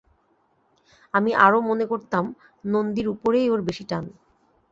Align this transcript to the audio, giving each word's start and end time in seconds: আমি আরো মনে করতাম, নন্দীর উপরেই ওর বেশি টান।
আমি 1.13 1.31
আরো 1.37 1.59
মনে 1.61 1.85
করতাম, 1.85 2.25
নন্দীর 2.63 3.07
উপরেই 3.07 3.47
ওর 3.49 3.61
বেশি 3.61 3.83
টান। 3.89 4.05